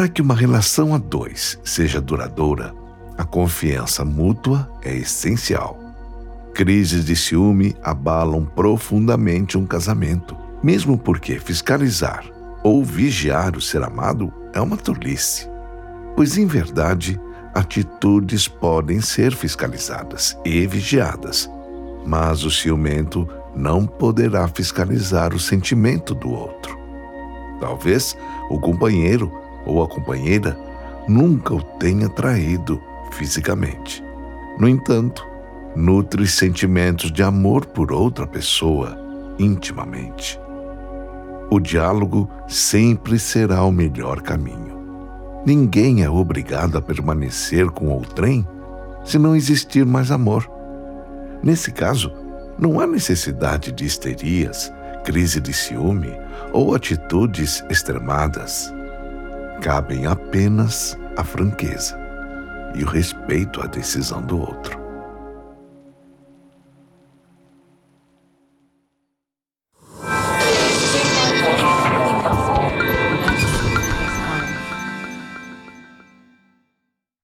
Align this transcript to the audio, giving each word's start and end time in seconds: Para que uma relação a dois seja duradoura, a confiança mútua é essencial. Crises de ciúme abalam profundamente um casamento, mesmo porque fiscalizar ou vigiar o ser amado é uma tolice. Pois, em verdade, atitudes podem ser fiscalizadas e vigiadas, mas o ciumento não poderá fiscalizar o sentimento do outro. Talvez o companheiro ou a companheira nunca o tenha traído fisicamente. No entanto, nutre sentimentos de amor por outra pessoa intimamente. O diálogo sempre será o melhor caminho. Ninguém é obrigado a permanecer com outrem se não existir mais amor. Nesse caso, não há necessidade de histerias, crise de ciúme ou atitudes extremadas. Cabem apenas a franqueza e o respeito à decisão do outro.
Para 0.00 0.08
que 0.08 0.22
uma 0.22 0.34
relação 0.34 0.94
a 0.94 0.98
dois 0.98 1.58
seja 1.62 2.00
duradoura, 2.00 2.74
a 3.18 3.22
confiança 3.22 4.02
mútua 4.02 4.66
é 4.82 4.96
essencial. 4.96 5.78
Crises 6.54 7.04
de 7.04 7.14
ciúme 7.14 7.76
abalam 7.82 8.46
profundamente 8.46 9.58
um 9.58 9.66
casamento, 9.66 10.34
mesmo 10.62 10.96
porque 10.96 11.38
fiscalizar 11.38 12.24
ou 12.64 12.82
vigiar 12.82 13.54
o 13.54 13.60
ser 13.60 13.82
amado 13.82 14.32
é 14.54 14.60
uma 14.62 14.78
tolice. 14.78 15.46
Pois, 16.16 16.38
em 16.38 16.46
verdade, 16.46 17.20
atitudes 17.54 18.48
podem 18.48 19.02
ser 19.02 19.34
fiscalizadas 19.34 20.34
e 20.46 20.66
vigiadas, 20.66 21.46
mas 22.06 22.42
o 22.42 22.50
ciumento 22.50 23.28
não 23.54 23.84
poderá 23.86 24.48
fiscalizar 24.48 25.34
o 25.34 25.38
sentimento 25.38 26.14
do 26.14 26.30
outro. 26.30 26.74
Talvez 27.60 28.16
o 28.48 28.58
companheiro 28.58 29.30
ou 29.66 29.82
a 29.82 29.88
companheira 29.88 30.58
nunca 31.08 31.54
o 31.54 31.62
tenha 31.78 32.08
traído 32.08 32.80
fisicamente. 33.12 34.02
No 34.58 34.68
entanto, 34.68 35.26
nutre 35.74 36.26
sentimentos 36.26 37.12
de 37.12 37.22
amor 37.22 37.66
por 37.66 37.92
outra 37.92 38.26
pessoa 38.26 38.98
intimamente. 39.38 40.38
O 41.50 41.58
diálogo 41.58 42.30
sempre 42.46 43.18
será 43.18 43.64
o 43.64 43.72
melhor 43.72 44.20
caminho. 44.20 44.78
Ninguém 45.44 46.02
é 46.02 46.10
obrigado 46.10 46.76
a 46.76 46.82
permanecer 46.82 47.70
com 47.70 47.88
outrem 47.88 48.46
se 49.04 49.18
não 49.18 49.34
existir 49.34 49.86
mais 49.86 50.10
amor. 50.10 50.48
Nesse 51.42 51.72
caso, 51.72 52.12
não 52.58 52.78
há 52.78 52.86
necessidade 52.86 53.72
de 53.72 53.86
histerias, 53.86 54.70
crise 55.04 55.40
de 55.40 55.52
ciúme 55.52 56.12
ou 56.52 56.74
atitudes 56.74 57.64
extremadas. 57.70 58.72
Cabem 59.60 60.06
apenas 60.06 60.98
a 61.18 61.22
franqueza 61.22 61.94
e 62.74 62.82
o 62.82 62.86
respeito 62.86 63.60
à 63.60 63.66
decisão 63.66 64.22
do 64.22 64.40
outro. 64.40 64.79